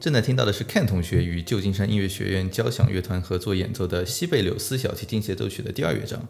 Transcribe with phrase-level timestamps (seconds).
[0.00, 6.28] 正在听到的是 Ken 同学与旧金山音乐学院交响乐团合作演奏的西贝柳斯小提琴协奏曲的第二乐章。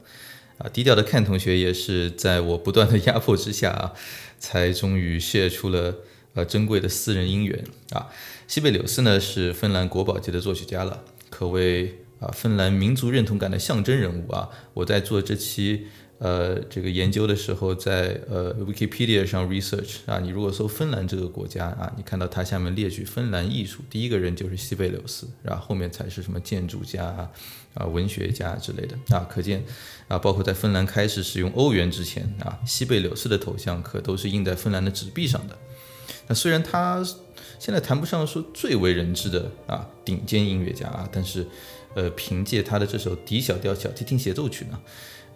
[0.57, 3.93] 啊，低调的 Ken 同学也是在我不断的压迫之下啊，
[4.39, 5.95] 才终于泄出了
[6.33, 8.07] 呃珍贵的私人姻缘啊。
[8.47, 14.49] 西贝柳斯呢是芬兰国宝级的作曲家了，可谓啊芬兰民族认同感的象征人物啊。
[14.73, 15.89] 我在做这期。
[16.19, 27.31] 呃，这个研究的时候，在呃 Wikipedia 上 research 啊，你如果搜芬兰这个国家啊，你看到它下面列举芬兰艺术，第一个人就是西贝柳斯，然后后面才是什么建筑家
[27.75, 29.63] 啊、文学家之类的啊，可见
[30.09, 35.57] 啊，包括在芬兰开始使用欧元之前啊，西贝柳斯的头像可都是印在芬兰的纸币上的。
[36.27, 37.01] 那虽然他
[37.61, 41.47] 现在谈不上说最为人知的啊顶尖音乐家啊，但是
[41.95, 44.81] 呃，凭借他的这首 D 小调小提琴协奏曲呢。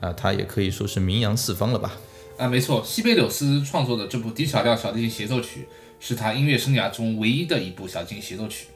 [0.02, 1.92] 啊，他也可以说是名扬四方了吧？
[2.36, 5.68] 啊，没错，西贝柳斯创作的这部 D 小调小提琴协奏曲
[6.00, 8.66] 是他音乐生涯中唯一的一部小提琴协奏曲。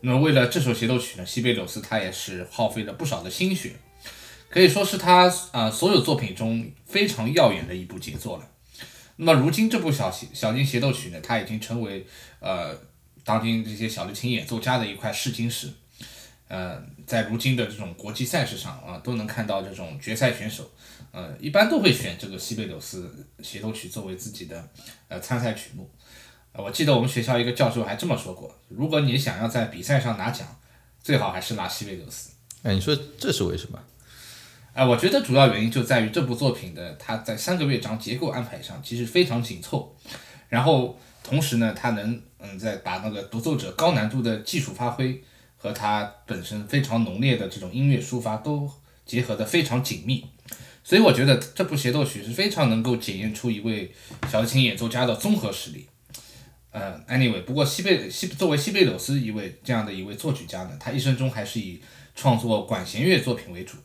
[0.00, 3.72] 那么为了这首协奏曲呢，西贝柳斯他也是耗费了不少的心血，
[4.48, 8.48] 可以说是他啊所有作品中非常耀眼的一部杰作了。
[9.16, 12.06] 那么如今这部小小小提琴协奏曲呢，它已经成为
[12.40, 12.74] 呃
[13.22, 15.68] 当今这些小提琴演奏家的一块试金石。
[16.46, 20.70] 呃，在如今的这种国际赛事上啊，都能看到这种决赛选手，
[21.10, 24.68] 呃，一般都会选这个西贝柳斯协奏曲作为自己的
[25.08, 25.90] 呃参赛曲目。
[26.52, 30.46] 我记得我们学校一个教授还这么说过：如果你想要在比赛上拿奖，
[31.02, 32.30] 最好还是拿西贝柳斯。
[32.62, 33.78] 哎，你说这是为什么？
[34.74, 39.96] 哎，我觉得主要原因就在于这部作品的它在三个乐章结构安排上其实非常紧凑，
[40.48, 45.24] 然后同时呢，它能嗯在把那个独奏者高难度的技术发挥。
[45.64, 48.70] 和他本身非常浓烈的这种音乐抒发都
[49.06, 50.22] 结合得非常紧密，
[50.84, 53.90] 所以我觉得这部协奏曲是非常能够检验出一位
[54.30, 55.86] 小提琴演奏家的综合实力。
[56.70, 61.80] 呃，anyway，不过西贝西作为西贝柳斯一位这样的一位作曲家呢，他一生中还是以
[62.14, 63.78] 创作管弦乐作品为主。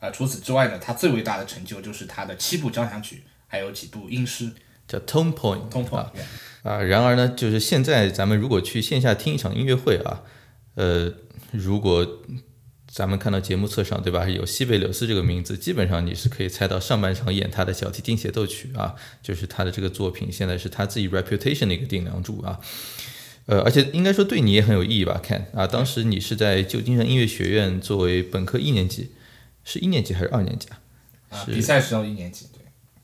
[0.00, 4.50] 呃，除此之外呢，他最伟大的成就就是他的七部交响曲，还有几部音诗，
[4.88, 5.70] 叫 tone point。
[5.70, 6.08] tone point
[6.64, 10.24] 啊，然而呢，就是现在咱们如果去线下听一场音乐会啊。
[10.74, 11.12] 呃，
[11.50, 12.22] 如果
[12.86, 22.60] 咱们看到节目册上，对吧，有西贝柳斯这个名字，基本上你是可以猜到上半场演他的小提琴协奏曲啊，就是他的这个作品，现在是他自己 reputation 的一个顶梁柱啊。
[23.46, 25.20] 呃，而且应该说对你也很有意义吧？
[25.22, 29.12] 看啊，当时你是在旧金山音乐学院作为本科一年级，
[29.64, 30.80] 是一年级还是二年级啊？
[31.30, 32.46] 啊，比赛时候一年级。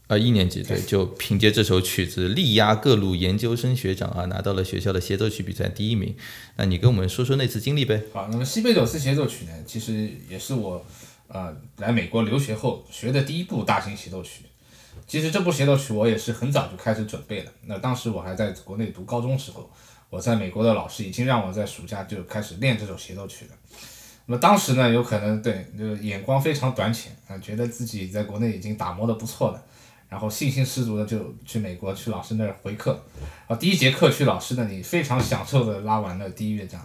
[0.08, 6.16] 啊，一年级对，就凭借这首曲子力压各路研究生学长啊，拿到了学校的协奏曲比赛第一名。
[6.56, 8.02] 那你跟我们说说那次经历呗？
[8.12, 10.82] 好，那么西贝柳斯协奏曲呢，其实也是我
[11.28, 14.44] 呃来美国留学后学的第一部大型协奏曲。
[15.06, 17.52] 其实这部协奏曲我也是很早就开始准备了。
[17.66, 19.70] 那当时我还在国内读高中时候，
[20.08, 23.50] 我在美国的老师已经让我在暑假就开始练这首协奏曲了。
[24.24, 29.62] 那么当时呢，有可能对就眼光非常短浅啊，觉得自己在国内已经打磨的不错了。
[30.08, 33.02] 然后信心十足的就去美国去老师那儿回课，
[33.46, 36.80] 啊，第一节课去老师那里非常享受的拉完了第一乐章，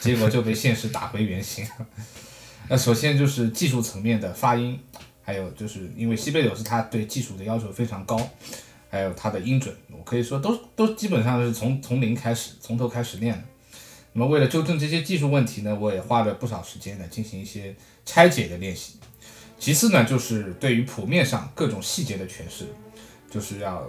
[0.00, 1.66] 结果就被现实打回原形。
[2.68, 4.78] 那首先就是技术层面的发音，
[5.22, 8.18] 还有就是因为西贝柳斯他对技术的要求非常高，
[8.90, 13.44] 还有他的音准，我可以说都都基本上是从从零开始，从头开始练的。
[14.14, 17.74] 那么为了纠正这些技术问题呢，我也花了不少时间呢进行一些
[18.04, 18.94] 拆解的练习。
[19.64, 22.66] 其次呢，就是对于谱面上各种细节的诠释，
[23.30, 23.82] 就是要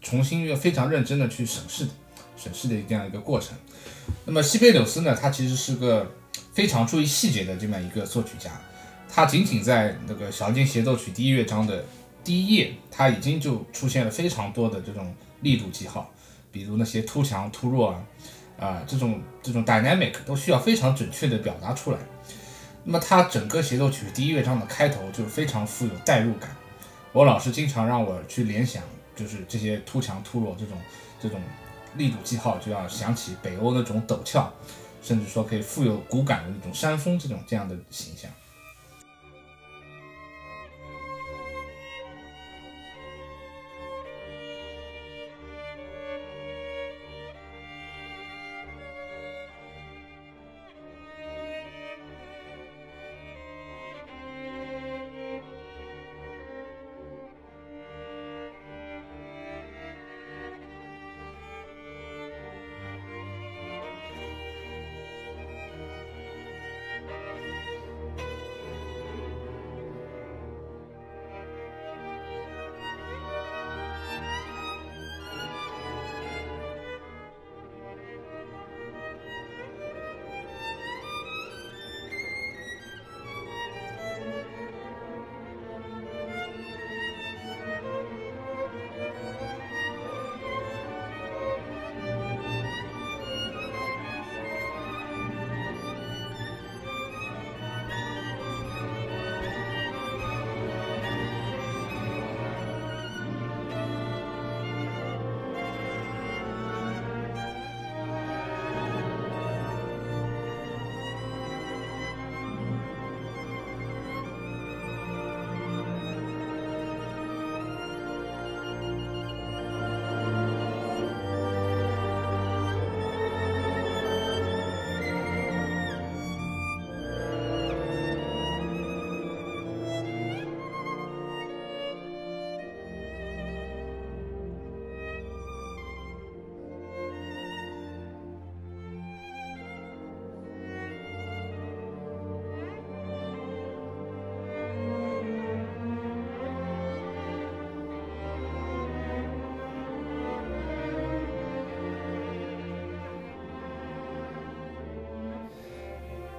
[0.00, 1.90] 重新要非常认真的去审视的，
[2.34, 3.54] 审视的这样一个过程。
[4.24, 6.10] 那么西贝柳斯呢，他其实是个
[6.54, 8.50] 非常注意细节的这么一个作曲家，
[9.06, 11.84] 他仅仅在那个小提琴协奏曲第一乐章的
[12.24, 16.10] 第一页，他已经就出现了非常多的这种力度记号，
[16.50, 18.02] 比如那些突强、突弱啊，
[18.58, 21.98] 啊这种这种 dynamic 都需要非常准确的表达出来。
[22.84, 26.56] 那么它整个协奏曲第一乐章的开头就非常富有代入感，
[27.12, 28.82] 我老师经常让我去联想，
[29.14, 30.78] 就是这些突强、突弱这种
[31.20, 31.40] 这种
[31.96, 34.52] 力度记号，就要想起北欧那种陡峭，
[35.02, 38.30] 甚至说可以富有骨感的那种山峰这种这样的形象。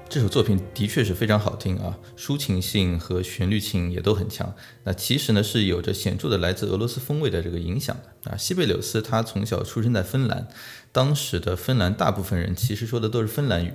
[0.09, 4.56] 这首作品的确是非常好听啊，抒情性和旋律性也都很强。
[4.83, 8.35] 那其实呢是有着显著的来自俄罗斯风味的这个影响的啊。
[8.35, 10.47] 西贝柳斯他从小出生在芬兰，
[10.91, 13.71] 当时的芬兰大部分人其实说的都是芬兰语，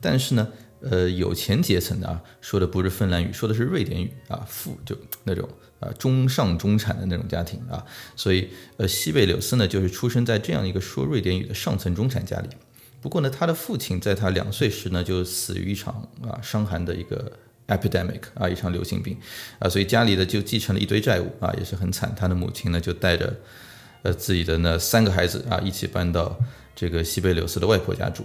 [0.00, 0.48] 但是呢，
[0.80, 7.86] 呃，有钱阶层的啊说的不是芬兰语，说的是瑞典语啊，富就那种啊中上中产的那种家庭啊，
[8.16, 12.48] 所以呃西贝柳斯呢就是出生在这样一个说瑞典语的上层中产家里。
[13.00, 17.32] 不过呢，他的父亲在他两岁时呢就死于一场啊伤寒的一个
[17.68, 19.16] epidemic 啊一场流行病
[19.58, 22.14] 啊，所以家里的就继承了一堆债务啊，也是很惨。
[22.14, 23.34] 他的母亲呢就带着
[24.02, 26.38] 呃自己的那三个孩子啊一起搬到
[26.74, 28.24] 这个西贝柳斯的外婆家住。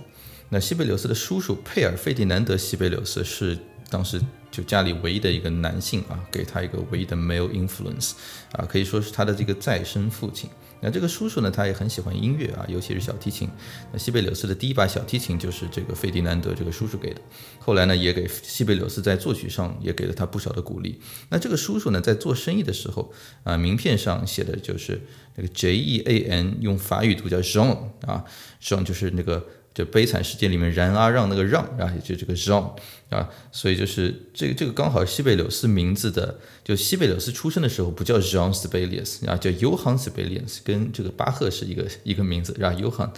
[0.50, 3.57] 那西贝柳斯的叔叔佩尔费迪南德西贝柳斯是
[3.89, 4.21] 当时
[4.56, 8.13] 就家里唯一的一个男性啊，给他一个唯一的 male influence
[8.54, 10.50] 啊，可以说是他的这个再生父亲。
[10.80, 13.50] 那这个叔叔呢，他也很喜欢音乐啊，尤其是小提琴。
[13.92, 17.19] 那西贝柳斯的第一把小提琴就是这个费迪南德这个叔叔给的。
[17.59, 21.02] 后来呢，也给西贝柳斯在作曲上也给了他不少的鼓励。
[21.30, 23.12] 那这个叔叔呢，在做生意的时候
[23.44, 25.02] 啊，名片上写的就是
[25.35, 28.24] 那个 J E A N，用法语读叫 Jean 啊
[28.62, 29.45] ，Jean 就是那个。
[29.76, 32.74] 就悲惨世界里面然阿让那个让啊，也就这个 Jean
[33.10, 43.12] 啊，所以就是这个这个刚好西贝柳斯名字的，就西贝柳斯出生的时候不叫 Jean Sibelius 啊，叫 Johann Sibelius，跟这个巴赫是一个一个名字，然后 Johann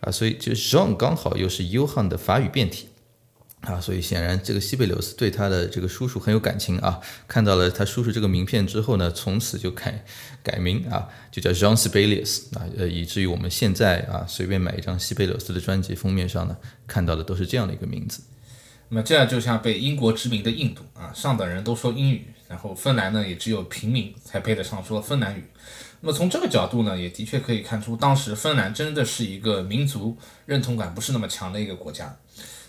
[0.00, 2.88] 啊，所以就 Jean 刚好又是 Johann 的法语变体。
[3.62, 7.00] 啊，所以显然这个西贝柳斯对他的这个叔叔很有感情啊。
[7.26, 10.04] 看到了他叔叔这个名片之后呢，从此就改
[10.42, 18.22] 改名啊，就叫 John Sibelius 啊，呃，以至于我们现在啊，随便买一张西贝柳斯的专辑封面上呢，看到的都是这样的一个名字。
[18.88, 25.44] 那么这样就像被英国殖民的印度啊，上等人都说英语，然后芬兰呢也只有平民才配得上说芬兰语。
[26.00, 32.16] 那么从这个角度呢，也的确可以看出，当时芬兰真的是一个民族认同感不是那么强的一个国家。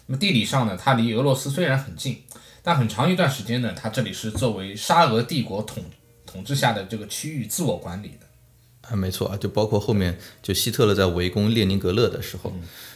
[0.10, 2.18] 那么地理上呢，它离俄罗斯虽然很近，
[2.64, 5.84] 但很长一段时间呢，它这里是作为沙俄帝国统
[6.26, 8.90] 统治下的这个区域自我管理的。
[8.90, 12.52] 啊，没错啊，就包括后面就希特勒在围攻列宁格勒的时候，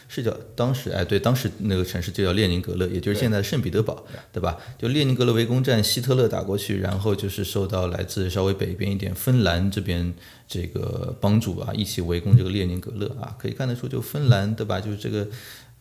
[0.08, 4.58] 是叫当时哎对，当时那个城市就叫列宁格勒，也就是现在的圣彼得堡，对吧？
[4.80, 10.12] 就列宁格勒围攻战，希特勒打过去，然后就是受到来自稍微北边一点芬兰这边
[10.48, 14.82] 这个帮助啊，一起围攻这个列宁格勒啊，可以看得出就芬兰对吧？
[14.82, 15.28] 就是这个。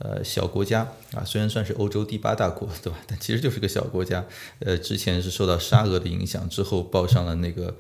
[0.02, 0.80] 呃小国家
[1.14, 2.98] 啊，虽然算是欧洲第八大国，对吧？
[3.06, 4.24] 但其实就是个小国家。
[4.58, 7.76] 呃，之前是受到沙俄的影响，之后抱上了那个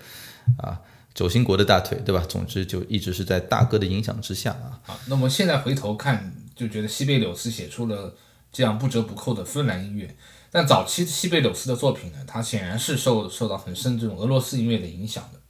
[0.58, 0.80] 啊
[1.12, 2.24] 轴心国的大腿，对吧？
[2.28, 4.78] 总之就一直是在大哥的影响之下啊。
[4.82, 8.14] 好，那么现在回头看，就觉得西贝柳斯写出了
[8.52, 10.16] 这样不折不扣的芬兰音乐。
[10.50, 15.40] 但早期西贝柳斯的作品呢，它显然是受受到很深这种俄罗斯音乐的影响的。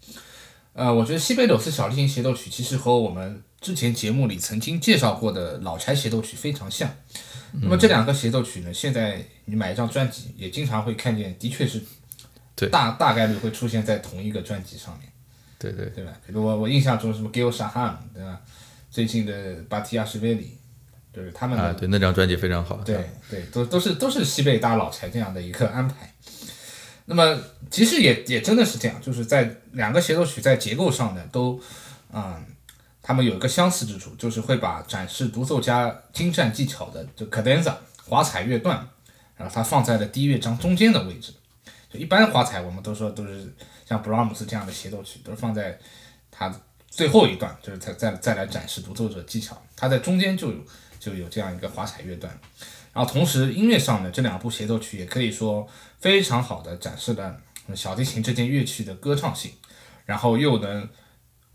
[0.75, 6.91] 呃，我觉得西贝柳斯小提琴协奏曲其实和我们之前节目里曾经介绍过的老柴协奏曲非常像。
[7.53, 11.81] 那么这两个协奏曲呢，现在你买一张专辑也经常会看见，的确是
[12.57, 15.09] 对大大概率会出现在同一个专辑上面，
[15.59, 16.13] 对对对吧？
[16.27, 18.41] 比如我我印象中什么 Gil Shaham 对吧？
[18.91, 20.57] 最近的巴提亚什维里，
[21.15, 22.77] 就是他们啊，对那张专辑非常好。
[22.77, 26.13] 对对，都都是都是西贝大老柴这样的一个安排。
[27.05, 27.39] 那么
[27.71, 31.61] 其实也也真的是这样，就是在两个协奏曲在结构上呢，都
[32.15, 32.43] 嗯，
[33.03, 38.77] 他们有一个相似之处，就是会把展示独奏家精湛技巧的就 cadenza 华彩乐段，
[39.37, 41.35] 然后它放在了第一乐章中间的位置。
[41.91, 43.53] 就一般华彩我们都说都是
[43.85, 45.79] 像布拉姆斯这样的协奏曲，都是放在
[46.31, 46.55] 它
[46.89, 49.61] 最后一段，就是再再再来展示独奏者技巧。
[49.77, 50.59] 它在中间就有
[51.01, 52.33] 就有这样一个华彩乐段。
[52.93, 55.67] 然后同时音乐上呢，这两部协奏曲也可以说
[55.99, 57.41] 非常好的展示了
[57.75, 59.53] 小提琴这件乐器的歌唱性，
[60.05, 60.89] 然后又能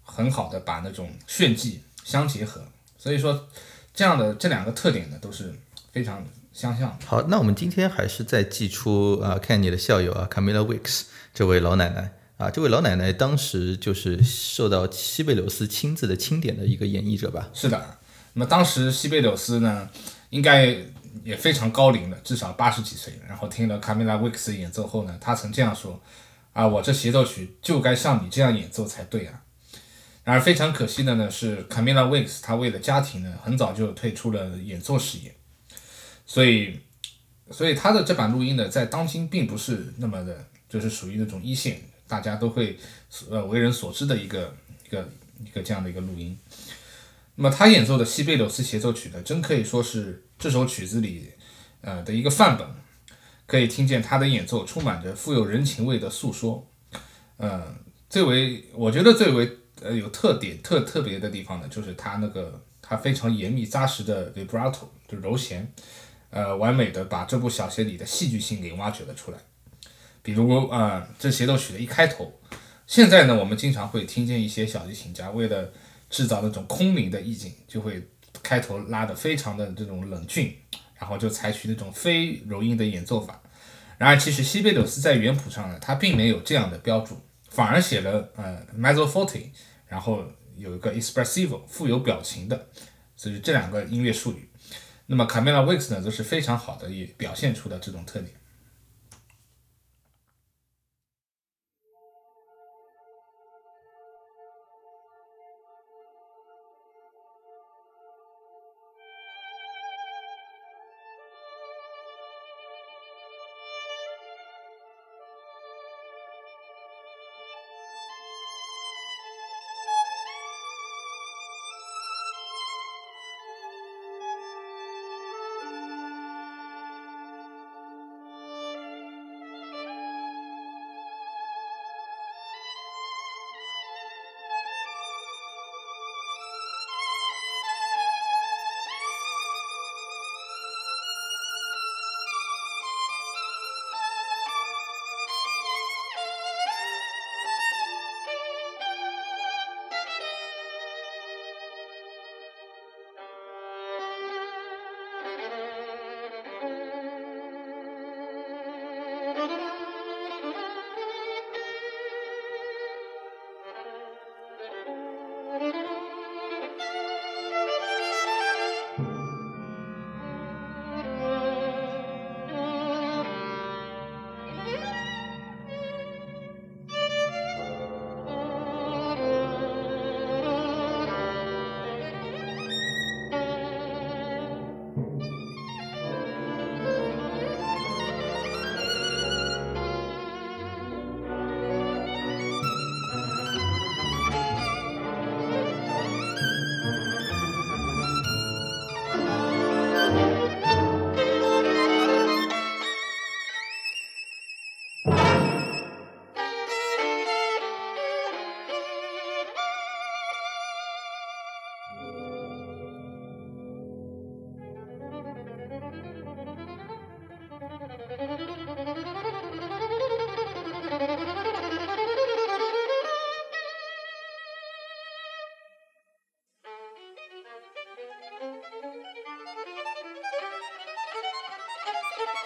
[0.08, 2.64] 很好的把那种炫技相结合。
[2.98, 3.48] 所以说
[3.94, 5.54] 这样的这两个特点呢都是
[5.92, 7.06] 非常相像的。
[7.06, 17.50] 好，那我们今天还是再寄出啊，看你的校友啊，Camilla Wicks 这位老奶奶啊，这位老奶奶当时就是受到西贝柳斯亲自的钦点的一个演绎者吧？
[17.54, 17.98] 是的，
[18.34, 19.90] 那么当时西贝柳斯呢，
[20.32, 20.76] 应该
[21.24, 23.14] 也非常高龄了，至少八十几岁。
[23.28, 26.00] 然后听了卡米拉·维克斯演奏后呢，他曾这样说
[26.54, 29.42] ：“啊，我这协奏曲就该像你这样演奏才对啊。”
[30.34, 35.34] 而非常可惜的呢是，卡米拉·维克斯他为了家庭呢，很早就退出了演奏事业，
[36.26, 36.78] 所以，
[37.50, 42.78] 所以他的这版录音呢，在当今并不是那么的，就是属于那种一线，大家都会
[43.30, 44.54] 呃为人所知的一个
[44.86, 45.10] 一个
[45.46, 46.38] 一个这样的一个录音。
[47.36, 51.32] 那么他演奏的西贝柳斯协奏曲呢，真可以说是这首曲子里，
[51.82, 52.68] 呃的一个范本。
[53.46, 56.70] 可以听见他的演奏充满着富有人情味的诉说。
[57.38, 57.74] 呃，
[58.10, 59.50] 最为我觉得最为
[59.82, 65.72] 呃有特点特特别的地方呢，就是他那个他非常严密扎实的 vibrato 就柔弦，
[66.30, 69.38] 呃，完美的把这部小协里的戏剧性给挖掘了出来。
[70.22, 72.40] 比如啊，这协奏曲的一开头，
[72.86, 75.72] 现在呢，我们经常会听见一些小提琴家为了
[76.10, 78.06] 制造那种空灵的意境，就会
[78.44, 80.54] 开头拉得非常的这种冷峻，
[81.00, 83.42] 然后就采取那种非柔音的演奏法。
[83.98, 87.20] 然而，其实西贝柳斯在原谱上呢，他并没有这样的标注，
[87.50, 89.50] 反而写了呃 mezzo forte，
[89.88, 90.24] 然后
[90.56, 92.68] 有一个 expressive，富有表情的，
[93.16, 94.50] 所以这两个音乐术语。
[95.08, 98.37] 那么 Camila Wicks 呢，则是非常好的也表现出了这种特点。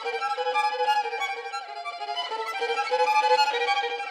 [0.03, 0.15] Thank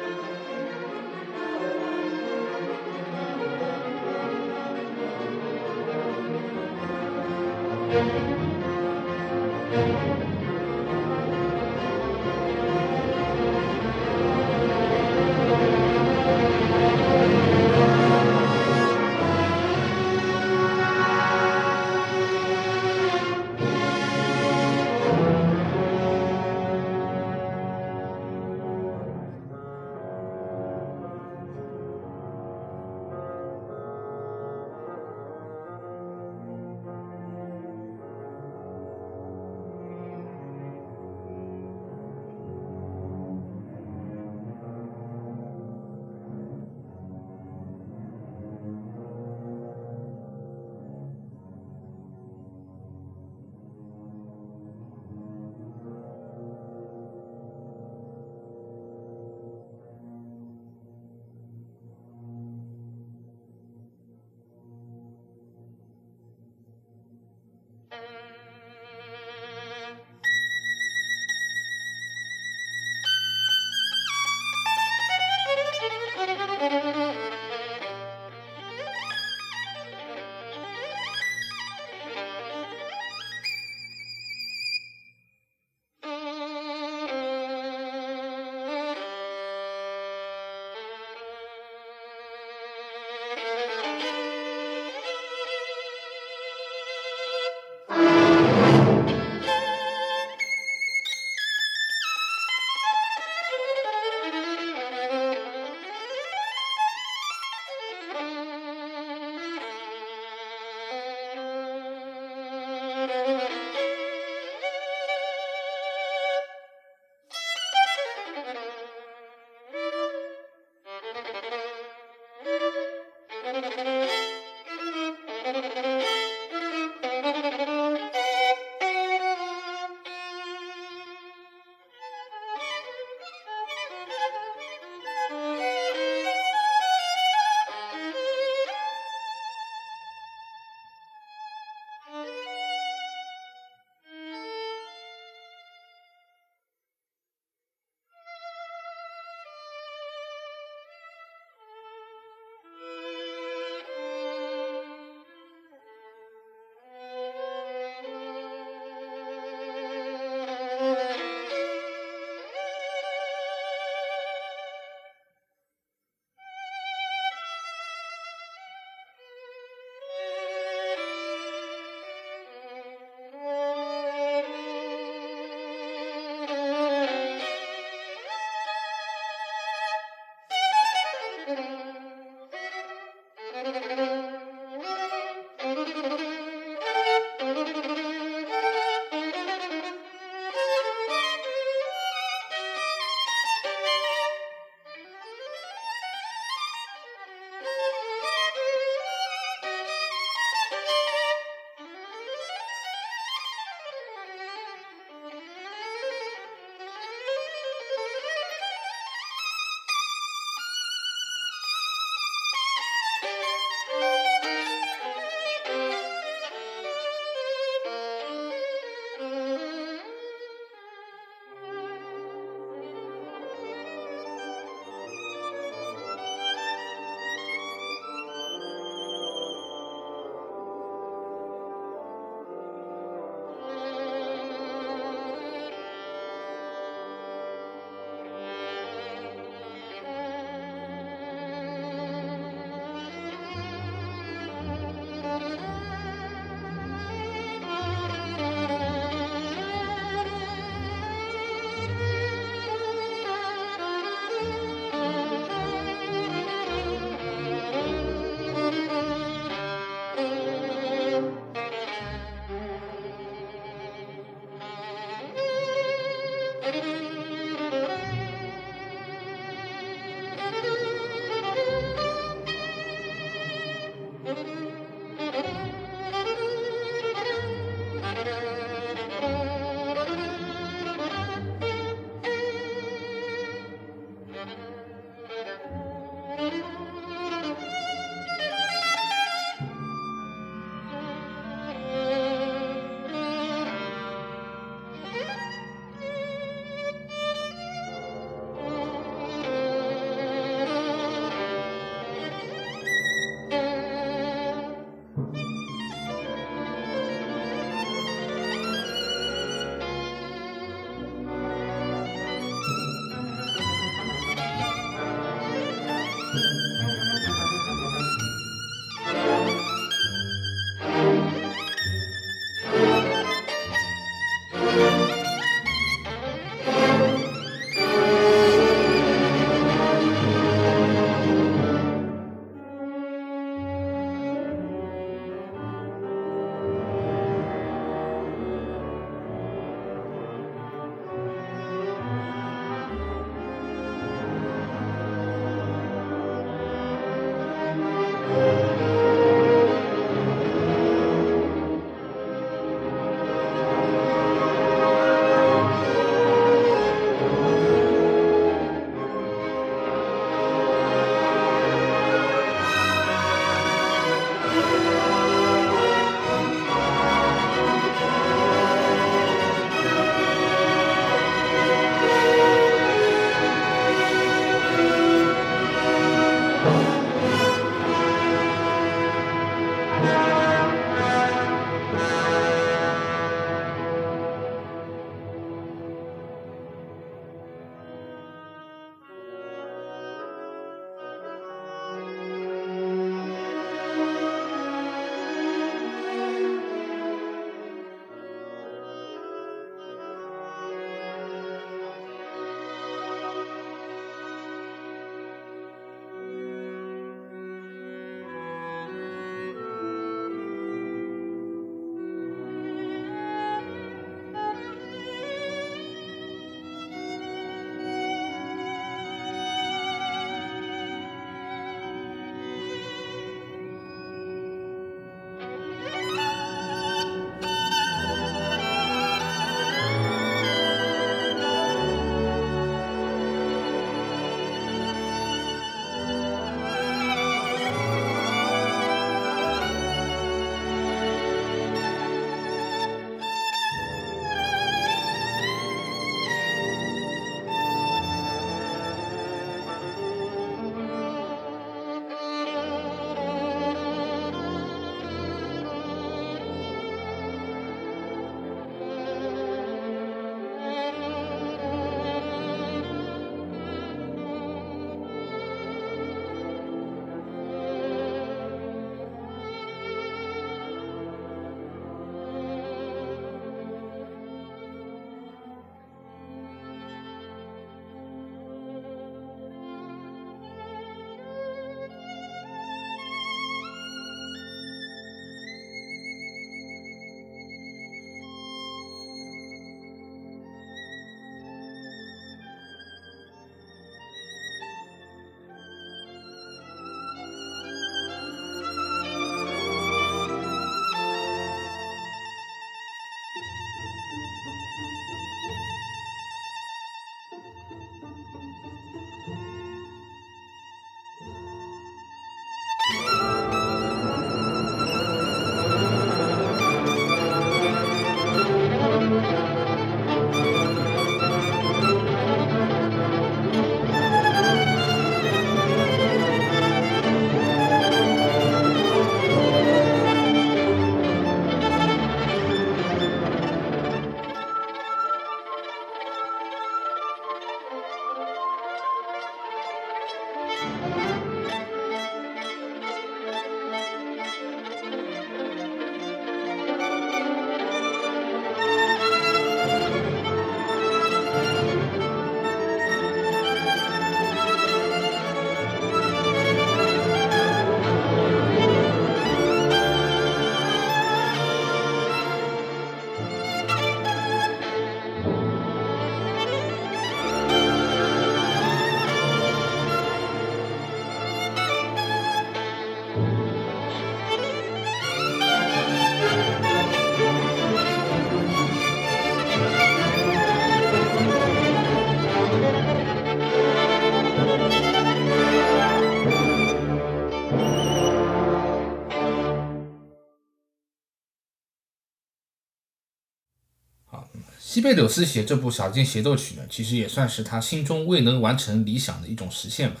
[594.80, 600.00] 西贝柳斯写这部小提琴协奏曲呢，其实也算是他心中未能完成理想的一种实现吧。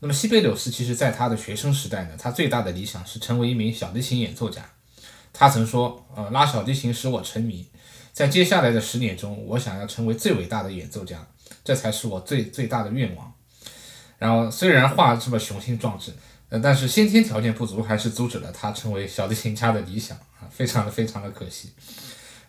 [0.00, 4.68] 那么西贝柳斯其实在他的学生时代呢，他最大的理想是成为一名小提琴演奏家。
[5.32, 7.66] 他曾说：“呃，拉小提琴使我沉迷，
[8.12, 11.26] 在接下来的十年中，我想要成为最伟大的演奏家，
[11.64, 13.32] 这才是我最最大的愿望。”
[14.20, 16.12] 然后虽然话这么雄心壮志，
[16.50, 21.70] 呃，但是先天条件不足，还是阻止了他成为小提琴家的理想啊，非常的非常的可惜。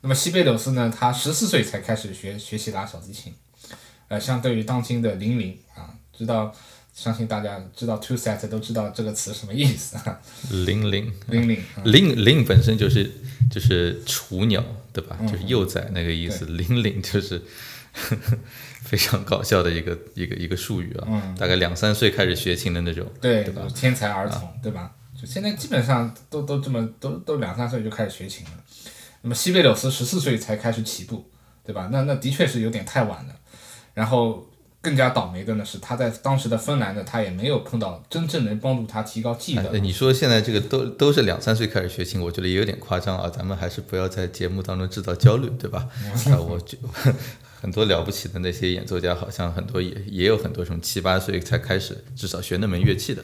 [0.04, 3.34] 那么西贝柳斯呢，他十四岁才开始学学习拉小提琴，
[4.10, 6.54] 呃，相对于当今的零零啊，知道。
[6.96, 10.22] 相信大家知道 two set 都知道这个词什么意思啊？
[10.64, 13.12] 零零零零零零本身就是
[13.50, 14.64] 就是雏鸟，
[14.94, 15.18] 对吧？
[15.28, 16.46] 就是幼崽那个意思。
[16.54, 17.42] 零零就是
[18.84, 21.34] 非常搞笑的一个一个一个术语啊。
[21.36, 23.68] 大概两三岁开始学琴的那种，对对吧？
[23.74, 24.92] 天才儿童，对吧？
[25.20, 28.52] 就现在基本上都都这么都都两三岁就开始学琴了。
[29.24, 31.26] 那么西贝柳斯十四岁才开始起步，
[31.66, 31.90] 对吧？
[31.92, 33.36] 那那的确是有点太晚了。
[33.96, 34.48] 然后。
[34.84, 39.82] 更加倒霉的呢是，他在当时的芬兰呢，他也没有碰到真正能帮助他提高技能。
[39.82, 43.30] 你说现在这个都都是两三岁开始学琴，我觉得也有点夸张啊。
[43.30, 45.88] 咱们还是不要在节目当中制造焦虑，对吧？
[46.26, 46.78] 啊，我就
[47.62, 53.24] 很多了不起的那些演奏家，好像很多也也有很多从七八岁才开始至少学那门乐器的，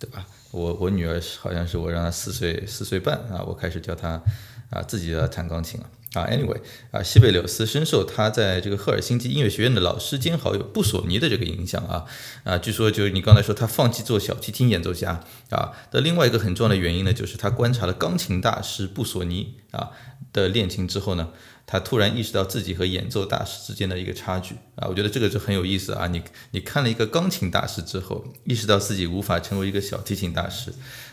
[0.00, 0.26] 对吧？
[0.50, 4.20] 我我女儿好像是我让她四岁四岁半啊，我开始教她
[4.70, 5.90] 啊自己要弹钢琴了。
[6.14, 6.58] 啊，anyway，
[6.92, 12.06] 啊，西贝柳斯深受他在这个赫尔辛基音乐学院的老师兼好友布索尼的这个影响啊，
[12.42, 19.90] 啊，据说就是你刚才说他放弃做小提琴演奏家啊的另外一个很重要的原因呢，就是他观察了钢琴大师布索尼啊
[20.32, 21.28] 的练琴之后呢，
[21.66, 30.72] 他突然意识到自己和演奏大师之间的一个差距啊，我觉得这个就很有意思啊，你你看了一个钢琴大师之后，意识到自己无法成为一个小提琴大师，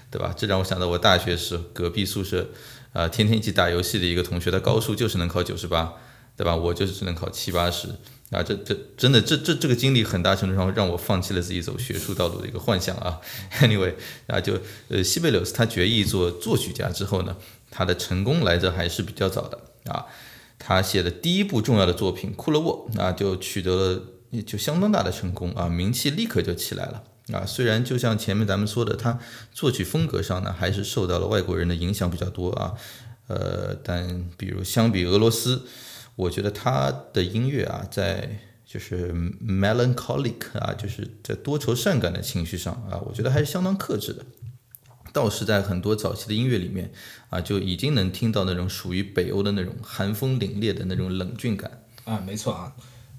[0.09, 0.33] 对吧？
[0.37, 2.47] 这让我想到我大学时隔壁宿舍。
[2.93, 5.93] 啊，天天一起打游戏的一个同学，他高数就是能考九十八，
[6.38, 6.56] 对吧？
[6.56, 7.89] 我就是只能考七八十。
[8.29, 13.21] 啊，这这真的，这这这个经历很大程度上让我放弃了自己走学术道路的一个幻想啊。
[13.62, 13.93] Anyway，
[14.25, 17.38] 啊，就呃，西贝柳斯他决意做作曲家之后呢，
[17.69, 19.60] 他的成功来着还是比较早的
[19.91, 20.06] 啊。
[20.58, 27.03] 他写的第一部重要的作品《库勒沃》啊，就取得了就相当大的成功啊，名气立刻就起来了。
[27.31, 29.17] 啊，虽然就像前面咱们说的，他
[29.53, 32.73] 作曲风格上呢，还是受到了外国人的影响比较多啊。
[33.27, 35.65] 呃，但比如相比俄罗斯，
[36.17, 44.25] 我觉得他的音乐啊，在就是 melancholic 啊，就是在多愁善感的情绪上啊，我觉得还是相当克制的。
[45.13, 46.91] 倒是在很多早期的音乐里面
[47.29, 52.73] 啊，就已经能听到那种属于北欧的那种寒风凛冽的那种冷峻感啊，没错啊。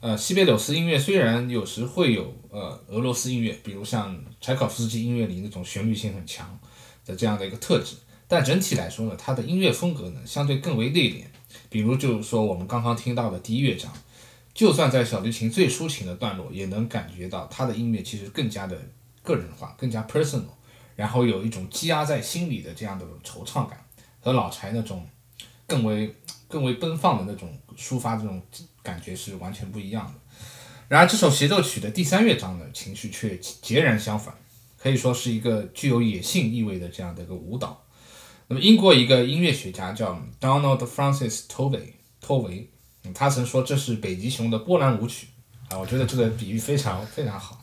[0.04, 6.60] 呃，西贝柳斯音乐虽然有时会有呃俄罗斯音乐，比如像柴可夫斯基音乐里那种旋律性很强
[7.06, 7.96] 的这样的一个特质，
[8.28, 11.22] 但整体来说呢，它的音乐风格呢相对更为内敛。
[11.70, 13.90] 比如就是说我们刚刚听到的第一乐章，
[14.52, 18.78] 就算在小提琴最抒情的段落，也能感觉到它的音乐其实更加的
[19.22, 20.42] 个人化，更加 personal，
[20.96, 23.82] 然后有一种积压在心里的这样的惆怅感，
[24.20, 25.08] 和老柴那种
[25.66, 26.14] 更为
[26.46, 28.42] 更为奔放的那种抒发这种。
[28.84, 30.12] 感觉是完全不一样的。
[30.86, 34.34] 然而，这首协奏曲的第三乐章的情绪却截然相反，
[34.78, 37.82] 可以说是一个具有野性意味的这样的一个舞蹈。
[38.48, 42.68] 那么，英国一个音乐学家叫 Donald Francis Tovey，托维，
[43.14, 45.28] 他曾说这是北极熊的波兰舞曲
[45.70, 45.78] 啊。
[45.78, 47.58] 我觉得这个比喻非常非常好。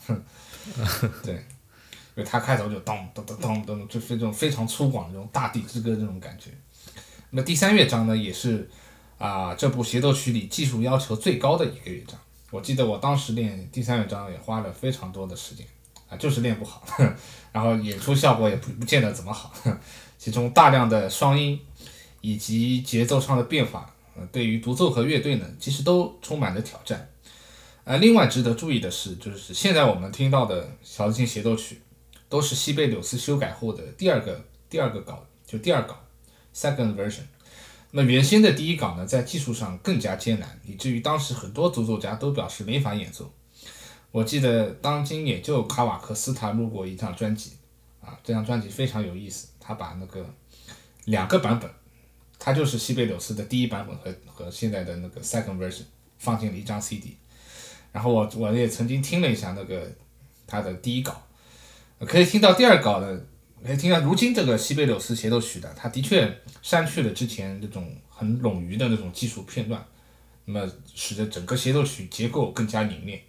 [1.23, 6.49] 对，因为他开头就咚咚咚咚咚，就是这种非常粗犷的这种大地之歌这种感觉。
[7.29, 8.67] 那么第三乐章呢，也是。
[9.21, 15.65] 啊，这部协奏曲里技术要求最高的一个乐章，我记得我当时练第三乐章也花了非常多的时间，
[16.09, 16.83] 啊，就是练不好，
[17.53, 19.53] 然后演出效果也不不见得怎么好，
[20.17, 21.59] 其中大量的双音
[22.21, 27.07] 以及节奏上的变化，呃，对于独奏和乐队呢，其实都充满了挑战。
[27.83, 31.79] 呃，另外值得注意的是，就是现在我们听到的小提琴协奏曲，
[32.27, 35.99] 都是西贝柳斯修改后的第二个第二个稿，就第二稿
[36.55, 37.21] ，second version。
[37.93, 43.29] 那原先的第一稿呢，在技术上更加艰难，以至于当时很多独奏家都表示没法演奏。
[44.11, 47.51] 我记得当今也就卡瓦克斯他录过一张专辑，
[48.01, 50.25] 啊，这张专辑非常有意思，他把那个
[51.05, 51.69] 两个版本，
[52.39, 55.83] 他就是西贝柳斯的第一版本和和现在的那个 second version
[56.17, 57.17] 放进了一张 CD，
[57.91, 59.85] 然后我我也曾经听了一下那个
[60.47, 61.21] 他的第一稿，
[61.99, 63.25] 可以听到第二稿的。
[63.63, 69.85] 哎听到，如今这个西贝柳斯协奏曲的，它的确删去了之前那种很冗余的那种技术片段，
[70.45, 73.21] 那么使得整个协奏曲结构更加凝练。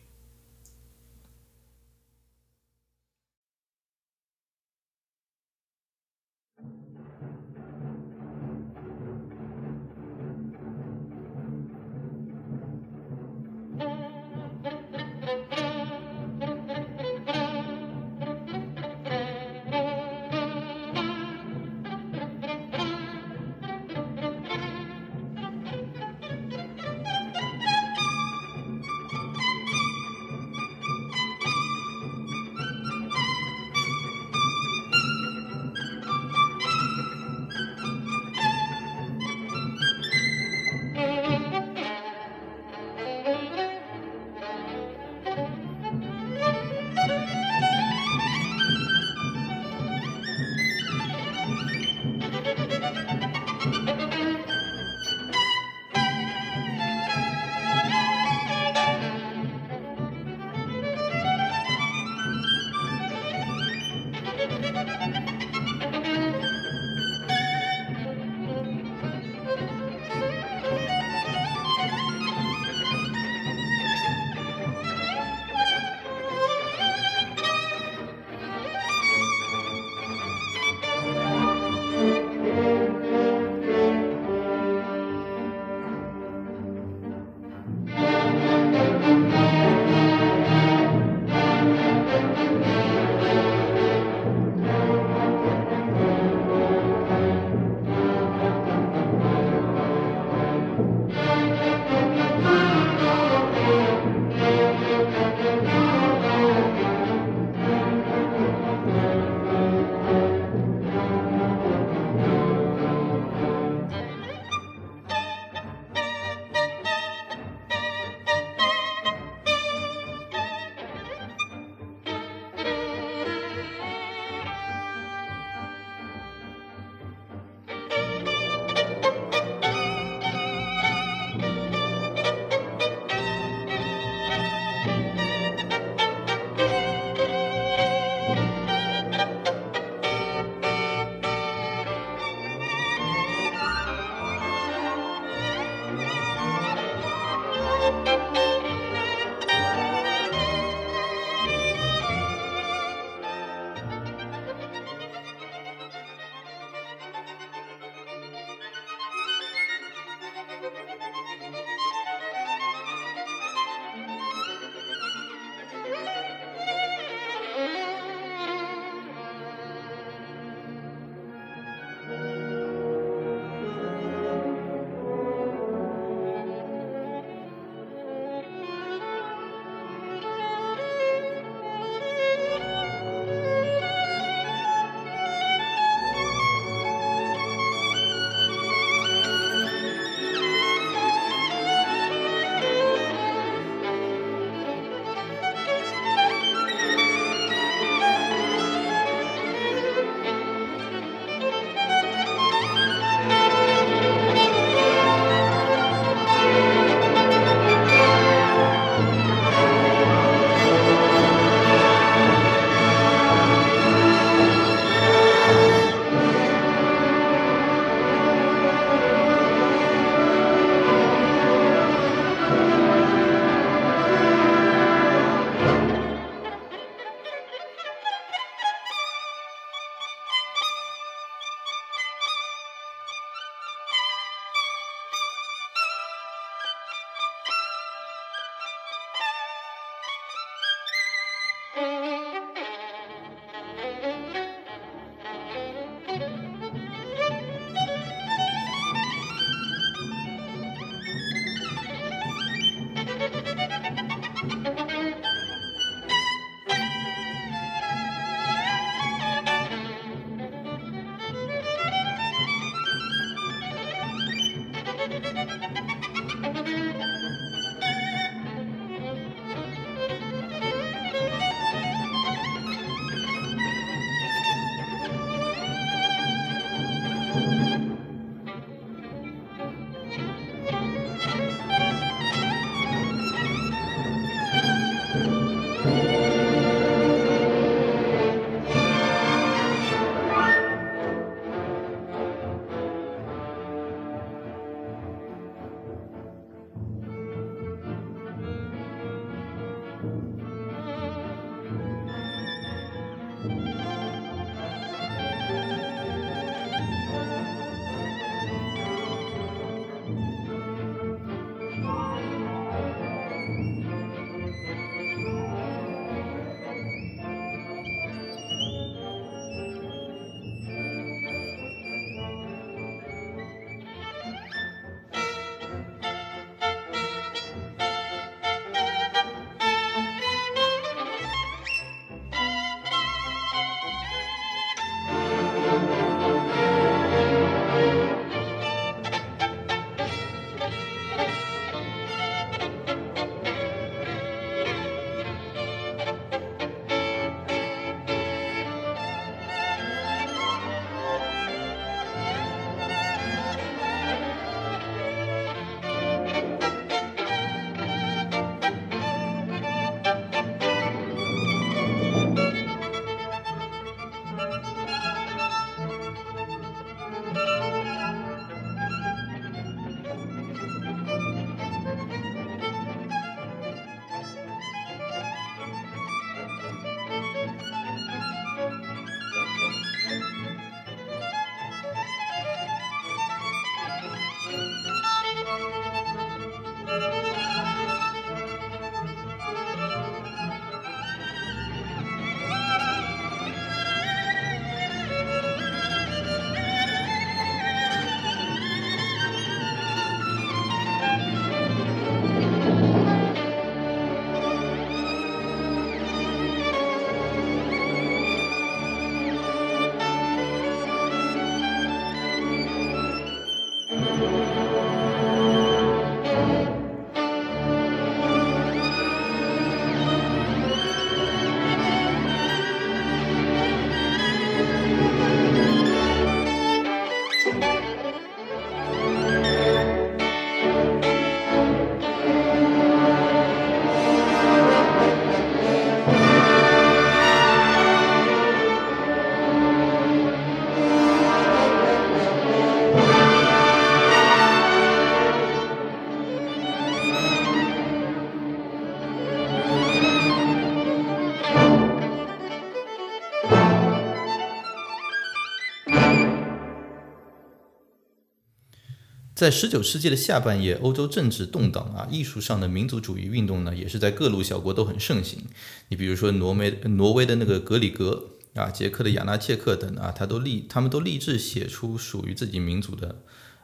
[459.43, 465.41] 在十九世纪的下半叶，欧洲政治动荡啊，艺术上的民族主义运动呢，也是在各路小国都很盛行。
[465.89, 473.17] 你比如说挪威，挪威的那个格里格啊，捷克的亚纳切克等啊，他都立，他们都立志写出属于自己民族的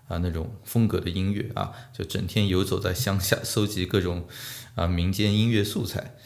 [0.08, 4.26] 啊那种风格的音乐啊，就整天游走在乡下，搜集各种
[4.74, 6.16] 啊民间音乐素材。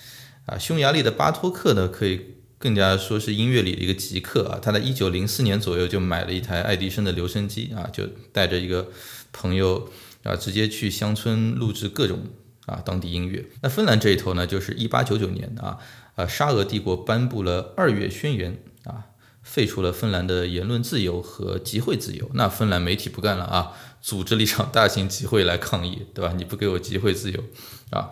[0.46, 2.38] 啊，匈牙利的巴托克呢，可以。
[2.62, 8.86] 更加说是音乐里的一个极客啊，他在一九零四年左右就买了一台爱迪生的留声机啊，就带着一个
[9.32, 9.88] 朋友
[10.22, 12.20] 啊，直接去乡村录制各种
[12.66, 13.46] 啊当地音乐。
[13.62, 15.78] 那芬兰这一头呢，就是一八九九年啊，
[16.14, 19.06] 啊沙俄帝国颁布了二月宣言啊，
[19.42, 22.30] 废除了芬兰的言论自由和集会自由。
[22.34, 26.34] 那芬兰媒体不干了啊，组织了一场大型集会来抗议，对吧？
[26.36, 27.42] 你不给我集会自由
[27.90, 28.10] 啊！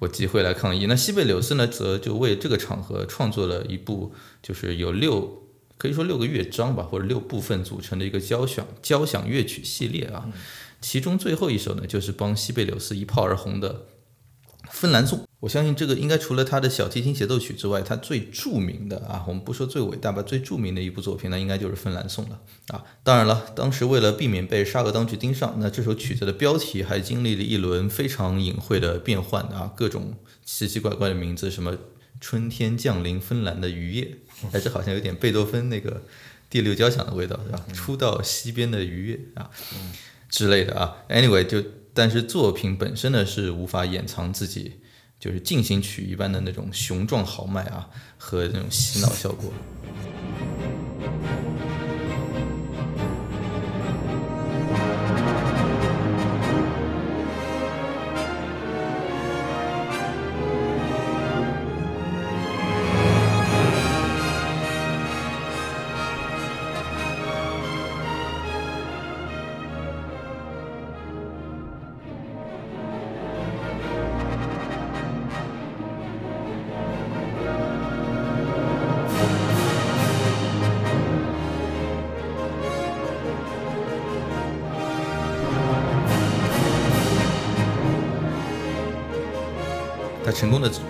[0.00, 0.86] 我集会来抗议。
[0.86, 5.37] 那西贝柳斯呢，则就为这个场合创作了一部，就是有六，
[5.78, 10.28] 可以说六个乐章吧，或者六部分组成的一个交响交响乐曲系列啊。
[10.82, 13.86] 其中最后一首呢，就是帮西贝柳斯一炮而红的。
[14.70, 22.84] 芬兰颂，我相信这个应该除了他的小提琴协奏曲之外，他最著名的啊，我们不说最伟大吧，最著名的一部作品，那应该就是芬兰颂了啊。
[23.02, 30.14] 当然了，当时为了避免被沙俄当局盯上，那这首曲子的标题还经历了一轮非常隐晦的变换啊，各种
[30.44, 31.74] 奇奇怪怪的名字，什么
[32.20, 34.16] 春天降临芬兰的渔夜，
[34.52, 36.02] 哎，这好像有点贝多芬那个
[36.50, 37.64] 第六交响的味道，是吧？
[37.72, 39.50] 初到西边的渔夜啊
[40.28, 40.96] 之类的啊。
[41.08, 41.62] Anyway 就。
[41.94, 44.74] 但是作品本身呢是无法掩藏自己，
[45.18, 49.52] 就是进行曲一般的那种雄壮豪迈啊和那种洗脑效果。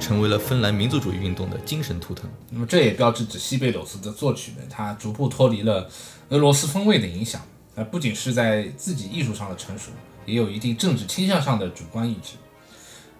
[0.00, 2.30] 成为了芬兰民族主义运动的精神图腾。
[2.50, 5.90] 那么这也标志着西贝柳斯的作曲呢，他逐步脱离了
[6.30, 7.40] 俄罗斯风味的影响。
[7.74, 9.90] 呃，不仅是在自己艺术上的成熟，
[10.26, 12.34] 也有一定政治倾向上的主观意志。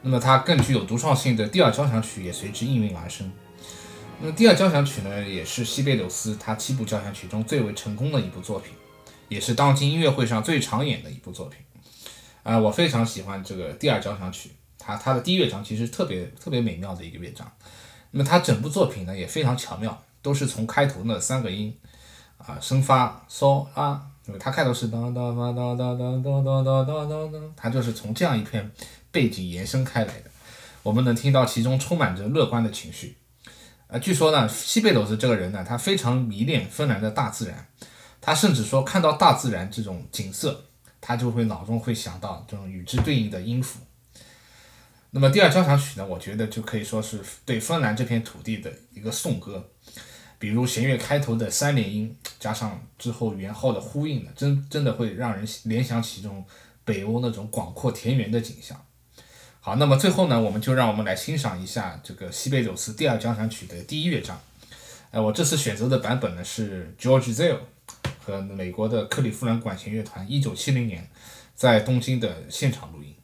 [0.03, 3.31] 那么他更具有独创性的第二交响曲也随之应运而生。
[4.21, 8.73] 那么第二交响曲呢，也是西贝柳斯他七部交响曲中最为成功的一部作品，
[9.29, 11.61] 也是当今音乐会上最常演的一部作品。
[12.43, 14.51] 啊，我非常喜欢这个第二交响曲。
[14.89, 17.47] 啊，他的第一乐章其实特别特别美妙的一个乐章，
[18.11, 21.77] 那么他整部作品呢也非常巧妙，都是从开头那三个音
[22.39, 28.73] 啊升发嗦拉，因为他开头是哒哒哒哒哒哒哒哒哒哒哒，它就是从这样一片
[29.13, 30.31] 背景延伸开来的，
[30.83, 33.19] 我们能听到其中充满着乐观的情绪。
[33.89, 37.69] 啊，据说呢，西贝柳斯这个人呢，他非常迷恋芬兰的大自然，
[38.23, 40.65] 他甚至说看到大自然这种景色，
[40.99, 43.81] 他就会脑中会想到这种与之对应的音符。
[45.11, 49.67] 那么第二交响曲呢，我觉得就可以说是对芬兰这片土地的一个颂歌，
[50.39, 56.45] 比如弦乐开头的三连音，加上之后圆号的呼应呢，真真的会让人联想起这种
[56.85, 58.79] 北欧那种广阔田园的景象。
[59.61, 64.39] 好，那么最后呢，我们就让我们来欣赏一下这个西贝柳斯第二交响曲的第一乐章。
[65.11, 67.61] 哎，我这次选择的版本呢是 George Zell
[68.23, 71.09] 和美国的克利夫兰管弦乐团一九七零年
[71.55, 73.15] 在东京的现场录音。